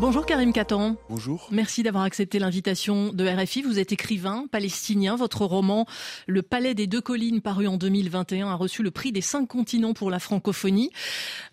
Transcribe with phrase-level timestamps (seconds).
[0.00, 0.96] Bonjour Karim Katan.
[1.10, 1.46] Bonjour.
[1.50, 3.60] Merci d'avoir accepté l'invitation de RFI.
[3.60, 5.14] Vous êtes écrivain palestinien.
[5.14, 5.84] Votre roman
[6.26, 9.92] Le Palais des deux collines, paru en 2021, a reçu le prix des cinq continents
[9.92, 10.90] pour la francophonie.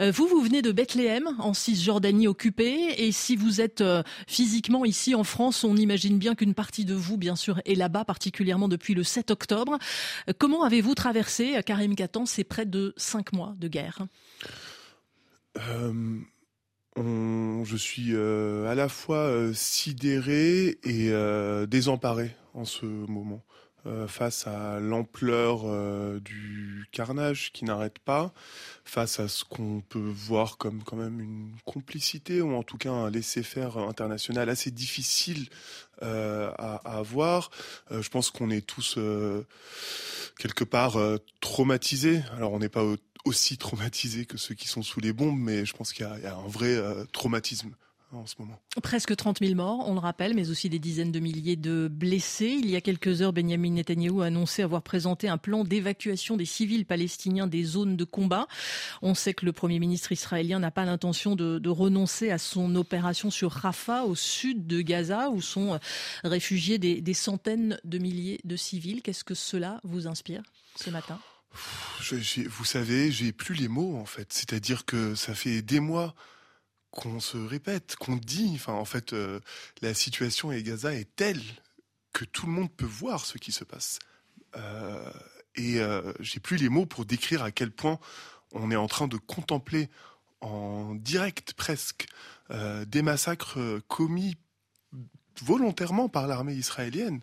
[0.00, 2.94] Euh, vous, vous venez de Bethléem, en Cisjordanie occupée.
[2.98, 6.94] Et si vous êtes euh, physiquement ici en France, on imagine bien qu'une partie de
[6.94, 9.76] vous, bien sûr, est là-bas, particulièrement depuis le 7 octobre.
[10.28, 14.06] Euh, comment avez-vous traversé, Karim Katan, ces près de cinq mois de guerre?
[17.66, 23.42] Je suis euh, à la fois euh, sidéré et euh, désemparé en ce moment
[24.08, 25.62] face à l'ampleur
[26.20, 28.32] du carnage qui n'arrête pas,
[28.84, 32.90] face à ce qu'on peut voir comme quand même une complicité ou en tout cas
[32.90, 35.46] un laisser-faire international assez difficile
[36.02, 37.52] à, avoir.
[37.92, 38.98] je pense qu'on est tous
[40.36, 40.98] quelque part
[41.40, 42.22] traumatisés.
[42.36, 42.82] Alors on n'est pas
[43.26, 46.36] aussi traumatisés que ceux qui sont sous les bombes, mais je pense qu'il y, a
[46.36, 47.74] un vrai euh, traumatisme
[48.12, 48.58] en ce moment.
[48.82, 52.56] Presque 30 000 morts, on le rappelle, mais aussi des dizaines de milliers de blessés.
[52.58, 56.44] Il y a quelques heures, Benjamin Netanyahu a annoncé avoir présenté un plan d'évacuation des
[56.44, 58.46] civils palestiniens des zones de combat.
[59.02, 63.30] On sait que le Premier ministre israélien n'a pas l'intention de, renoncer à son opération
[63.30, 65.78] sur Rafah, au sud de Gaza, où sont euh,
[66.24, 69.02] réfugiés des centaines de milliers de civils.
[69.02, 70.42] Qu'est-ce que cela vous inspire
[70.76, 71.18] ce matin?
[72.48, 74.32] Vous savez, j'ai plus les mots en fait.
[74.32, 76.14] C'est-à-dire que ça fait des mois
[76.90, 78.52] qu'on se répète, qu'on dit.
[78.54, 79.40] Enfin, en fait, euh,
[79.82, 81.42] la situation à Gaza est telle
[82.12, 83.98] que tout le monde peut voir ce qui se passe.
[84.56, 85.10] Euh,
[85.54, 87.98] et euh, j'ai plus les mots pour décrire à quel point
[88.52, 89.90] on est en train de contempler
[90.40, 92.06] en direct presque
[92.86, 94.36] des massacres commis
[95.42, 97.22] volontairement par l'armée israélienne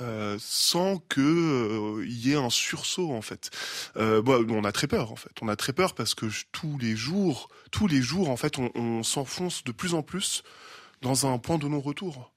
[0.00, 3.50] euh, sans que euh, y ait un sursaut en fait.
[3.96, 5.32] Euh, on a très peur en fait.
[5.40, 9.02] On a très peur parce que tous les jours, tous les jours en fait, on,
[9.02, 10.42] s'enfonce de plus en plus
[11.00, 12.32] dans un point de non-retour.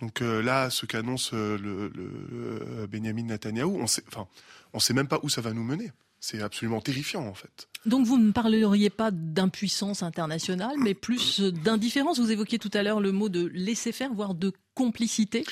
[0.00, 4.26] Donc là, ce qu'annonce le, le Benjamin Netanyahu, on sait, enfin,
[4.72, 5.92] on sait même pas où ça va nous mener.
[6.26, 7.68] C'est absolument terrifiant en fait.
[7.84, 12.18] Donc vous ne parleriez pas d'impuissance internationale, mais plus d'indifférence.
[12.18, 15.44] Vous évoquiez tout à l'heure le mot de laisser faire, voire de complicité.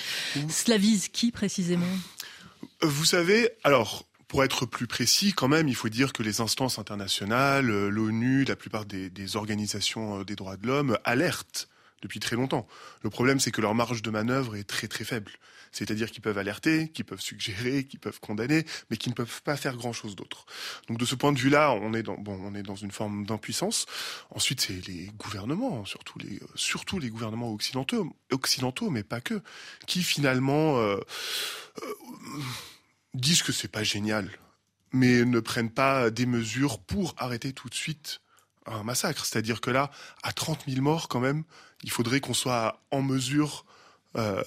[0.49, 1.85] Cela vise qui précisément?
[2.81, 6.79] Vous savez, alors pour être plus précis, quand même, il faut dire que les instances
[6.79, 11.69] internationales, l'ONU, la plupart des, des, organisations euh, des droits de l'homme alertent
[12.03, 12.67] depuis très longtemps.
[13.03, 15.33] Le problème, c'est que leur marge de manœuvre est très très faible.
[15.71, 19.57] C'est-à-dire qu'ils peuvent alerter, qu'ils peuvent suggérer, qu'ils peuvent condamner, mais qu'ils ne peuvent pas
[19.57, 20.45] faire grand-chose d'autre.
[20.89, 22.03] Donc de ce point de vue-là, on est
[22.63, 23.87] dans une forme d'impuissance.
[24.31, 29.41] Ensuite, c'est les gouvernements, surtout les surtout les gouvernements occidentaux, occidentaux, mais pas que,
[29.87, 30.97] qui finalement euh,
[31.83, 31.95] euh,
[33.15, 34.31] disent que c'est pas génial,
[34.93, 38.21] mais ne prennent pas des mesures pour arrêter tout de suite
[38.67, 39.25] un massacre.
[39.25, 39.91] C'est-à-dire que là,
[40.23, 41.45] à 30 000 morts quand même,
[41.83, 43.65] il faudrait qu'on soit en mesure
[44.17, 44.43] euh,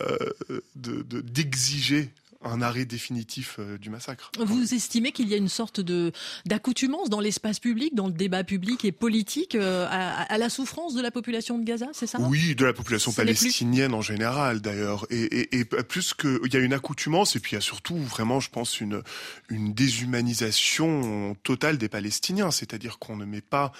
[0.76, 2.12] d'exiger
[2.46, 4.32] un arrêt définitif euh, du massacre.
[4.40, 6.12] Vous estimez qu'il y a une sorte de
[6.46, 11.02] d'accoutumance dans l'espace public, dans le débat public et politique euh, à, la souffrance de
[11.02, 12.20] la population de Gaza, c'est ça?
[12.22, 16.60] Oui, de la population palestinienne en général d'ailleurs, et, et, plus que il y a
[16.60, 19.02] une accoutumance et puis il y a surtout vraiment, je pense, une
[19.50, 23.72] une déshumanisation totale des Palestiniens, c'est-à-dire qu'on ne met pas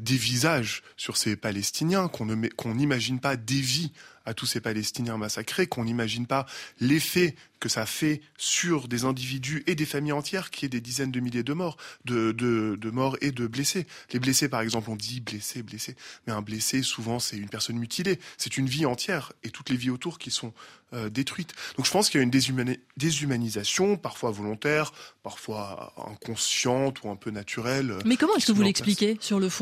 [0.00, 3.92] des visages sur ces Palestiniens, qu'on ne qu'on n'imagine pas des vies
[4.24, 6.46] à tous ces Palestiniens massacrés, qu'on n'imagine pas
[6.80, 11.12] l'effet que ça fait sur des individus et des familles entières, qui est des dizaines
[11.12, 13.86] de milliers de morts, de, de, de, morts et de blessés.
[14.12, 15.94] Les blessés, par exemple, on dit blessé, blessé,
[16.26, 18.18] mais un blessé, souvent, c'est une personne mutilée.
[18.36, 20.52] C'est une vie entière et toutes les vies autour qui sont
[20.92, 21.52] euh, détruites.
[21.76, 27.30] Donc, je pense qu'il y a une déshumanisation, parfois volontaire, parfois inconsciente ou un peu
[27.30, 27.96] naturelle.
[28.04, 29.61] Mais comment est-ce que vous l'expliquez sur le fond?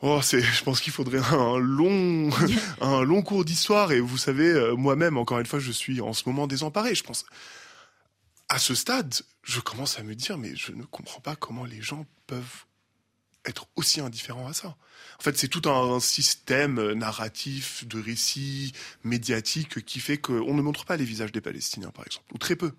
[0.00, 2.30] Oh, c'est, je pense qu'il faudrait un long,
[2.80, 3.90] un long cours d'histoire.
[3.92, 6.94] Et vous savez, euh, moi-même, encore une fois, je suis en ce moment désemparé.
[6.94, 7.24] Je pense,
[8.48, 11.82] à ce stade, je commence à me dire, mais je ne comprends pas comment les
[11.82, 12.64] gens peuvent
[13.44, 14.76] être aussi indifférents à ça.
[15.18, 18.72] En fait, c'est tout un système narratif de récit
[19.02, 22.56] médiatique qui fait qu'on ne montre pas les visages des Palestiniens, par exemple, ou très
[22.56, 22.72] peu.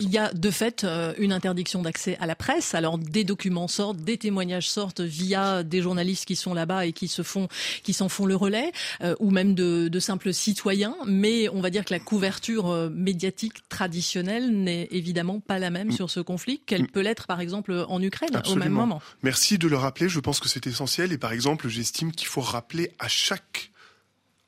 [0.00, 2.74] Il y a de fait euh, une interdiction d'accès à la presse.
[2.74, 7.08] Alors des documents sortent, des témoignages sortent via des journalistes qui sont là-bas et qui
[7.08, 7.48] se font,
[7.82, 8.70] qui s'en font le relais,
[9.02, 10.94] euh, ou même de, de, simples citoyens.
[11.06, 15.88] Mais on va dire que la couverture euh, médiatique traditionnelle n'est évidemment pas la même
[15.88, 15.92] mm.
[15.92, 16.88] sur ce conflit qu'elle mm.
[16.88, 19.02] peut l'être par exemple en Ukraine au même moment.
[19.22, 20.08] Merci de le rappeler.
[20.08, 21.12] Je pense que c'est essentiel.
[21.12, 23.71] Et par exemple, j'estime qu'il faut rappeler à chaque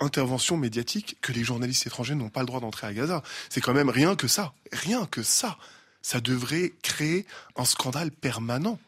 [0.00, 3.22] intervention médiatique que les journalistes étrangers n'ont pas le droit d'entrer à Gaza.
[3.48, 5.58] C'est quand même rien que ça, rien que ça.
[6.02, 7.26] Ça devrait créer
[7.56, 8.78] un scandale permanent.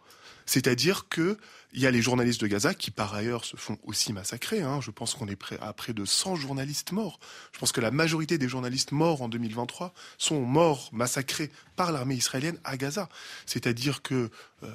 [0.44, 1.38] C'est-à-dire que
[1.73, 4.62] il y a les journalistes de Gaza qui, par ailleurs, se font aussi massacrer.
[4.62, 4.81] Hein.
[4.81, 7.20] Je pense qu'on est près, à près de 100 journalistes morts.
[7.52, 12.14] Je pense que la majorité des journalistes morts en 2023 sont morts, massacrés par l'armée
[12.14, 13.11] israélienne à Gaza.
[13.44, 14.31] C'est-à-dire que
[14.62, 14.69] euh,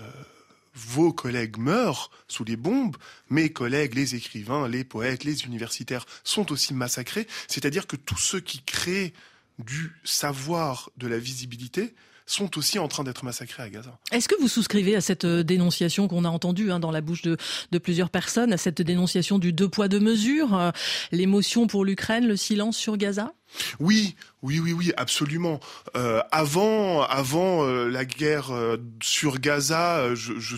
[0.73, 2.97] vos collègues meurent sous les bombes,
[3.29, 7.27] mes collègues, les écrivains, les poètes, les universitaires sont aussi massacrés.
[7.47, 9.13] C'est-à-dire que tous ceux qui créent
[9.59, 11.93] du savoir, de la visibilité,
[12.25, 13.97] sont aussi en train d'être massacrés à Gaza.
[14.11, 17.21] Est-ce que vous souscrivez à cette euh, dénonciation qu'on a entendue hein, dans la bouche
[17.21, 17.37] de,
[17.71, 20.71] de, plusieurs personnes, à cette dénonciation du deux poids deux mesures, euh,
[21.11, 23.33] l'émotion pour l'Ukraine, le silence sur Gaza?
[23.79, 25.59] Oui, oui, oui, oui, absolument.
[25.95, 30.57] Euh, avant, avant euh, la guerre euh, sur Gaza, je, je,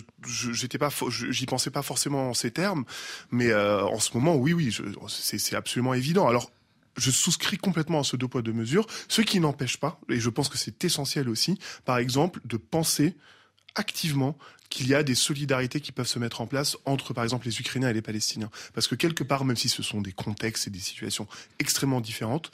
[0.52, 2.84] j'étais pas, j'y pensais pas forcément en ces termes,
[3.30, 4.76] mais en ce moment, oui, oui,
[5.08, 6.28] c'est, c'est absolument évident.
[6.28, 6.50] Alors,
[6.96, 10.30] je souscris complètement à ce deux poids deux mesures, ce qui n'empêche pas, et je
[10.30, 13.14] pense que c'est essentiel aussi, par exemple, de penser
[13.74, 14.38] activement
[14.70, 17.60] qu'il y a des solidarités qui peuvent se mettre en place entre, par exemple, les
[17.60, 18.50] Ukrainiens et les Palestiniens.
[18.72, 22.50] Parce que quelque part, même si ce sont des contextes et des situations extrêmement différentes,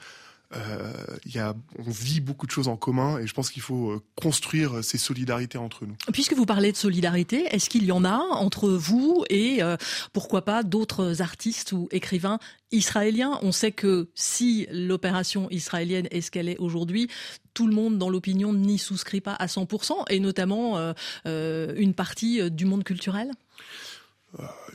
[0.56, 0.92] euh,
[1.26, 4.02] y a, on vit beaucoup de choses en commun et je pense qu'il faut euh,
[4.16, 5.94] construire ces solidarités entre nous.
[6.12, 9.76] Puisque vous parlez de solidarité, est-ce qu'il y en a entre vous et euh,
[10.12, 12.40] pourquoi pas d'autres artistes ou écrivains
[12.72, 13.38] israéliens?
[13.42, 17.08] On sait que si l'opération israélienne est ce qu'elle est aujourd'hui,
[17.54, 20.92] tout le monde dans l'opinion n'y souscrit pas à 100% et notamment euh,
[21.26, 23.30] euh une partie du monde culturel?
[23.30, 23.89] euh,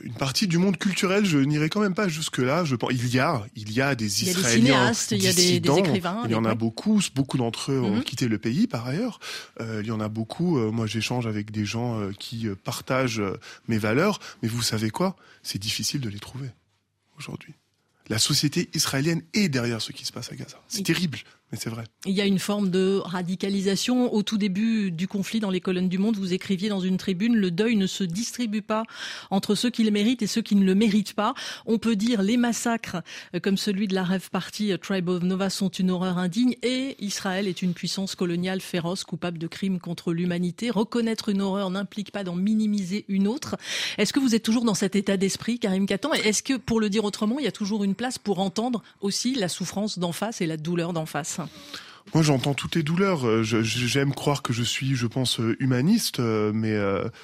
[0.02, 2.64] une partie du monde culturel, je n'irai quand même pas jusque là.
[2.64, 5.78] Je pense, il y a, il y a des Israéliens, il y a des, des
[5.78, 7.00] écrivains, il y en a beaucoup.
[7.14, 8.04] Beaucoup d'entre eux ont mhm.
[8.04, 9.18] quitté le pays par ailleurs.
[9.60, 10.58] Euh, il y en a beaucoup.
[10.58, 13.22] Euh, moi, j'échange avec des gens euh, qui partagent
[13.68, 15.16] mes valeurs, mais vous savez quoi?
[15.42, 16.50] C'est difficile de les trouver
[17.18, 17.54] aujourd'hui.
[18.08, 20.60] La société israélienne est derrière ce qui se passe à Gaza.
[20.68, 21.18] C'est terrible
[21.52, 21.84] mais c'est vrai.
[22.06, 24.12] Il y a une forme de radicalisation.
[24.12, 27.36] Au tout début du conflit dans les colonnes du Monde, vous écriviez dans une tribune,
[27.36, 28.82] le deuil ne se distribue pas
[29.30, 31.34] entre ceux qui le méritent et ceux qui ne le méritent pas.
[31.64, 32.96] On peut dire les massacres,
[33.34, 36.56] euh, comme celui de la rêve party euh, Tribe of Nova, sont une horreur indigne
[36.62, 40.70] et Israël est une puissance coloniale féroce, coupable de crimes contre l'humanité.
[40.70, 43.56] Reconnaître une horreur n'implique pas d'en minimiser une autre.
[43.98, 46.12] Est-ce que vous êtes toujours dans cet état d'esprit, Karim Katan?
[46.12, 49.34] Est-ce que, pour le dire autrement, il y a toujours une place pour entendre aussi
[49.34, 51.35] la souffrance d'en face et la douleur d'en face?
[52.14, 53.26] Moi, j'entends toutes les douleurs.
[53.26, 56.76] Euh, j'aime croire que je suis, je pense, euh, humaniste, euh, mais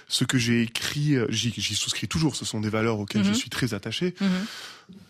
[0.09, 2.37] ce que j'ai écrit, j'y souscris toujours.
[2.37, 3.35] Ce sont des valeurs auxquelles je mhm.
[3.35, 4.14] suis très attaché.
[4.20, 4.29] Mhm.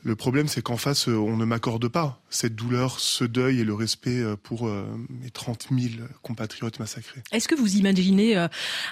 [0.04, 3.74] Le problème, c'est qu'en face, on ne m'accorde pas cette douleur, ce deuil et le
[3.74, 7.22] respect pour mes 30 000 compatriotes massacrés.
[7.32, 8.36] Est-ce que vous imaginez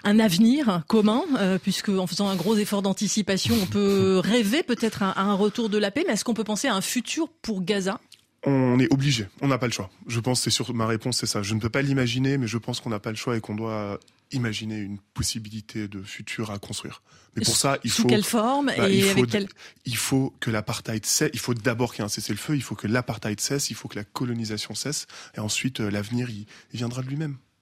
[0.04, 1.22] un avenir commun,
[1.62, 5.78] puisque en faisant un gros effort d'anticipation, on peut rêver peut-être à un retour de
[5.78, 8.00] la paix, mais est-ce qu'on peut penser à un futur pour Gaza?
[8.44, 9.90] On est obligé, on n'a pas le choix.
[10.06, 11.42] Je pense c'est sur ma réponse c'est ça.
[11.42, 13.54] Je ne peux pas l'imaginer, mais je pense qu'on n'a pas le choix et qu'on
[13.54, 13.98] doit
[14.32, 17.02] imaginer une possibilité de futur à construire.
[17.37, 19.48] Mais pour ça, il Sous faut quelle forme bah, et il faut, avec quelle...
[19.84, 21.31] il faut que l'apartheid cesse.
[21.32, 22.56] Il faut d'abord qu'il y ait un cessez-le-feu.
[22.56, 23.70] Il faut que l'apartheid cesse.
[23.70, 25.06] Il faut que la colonisation cesse.
[25.37, 27.37] Et ensuite, euh, l'avenir, il, viendra de lui-même.